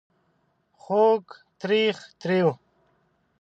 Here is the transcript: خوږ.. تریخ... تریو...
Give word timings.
خوږ.. 0.81 1.25
تریخ... 1.59 1.97
تریو... 2.19 2.49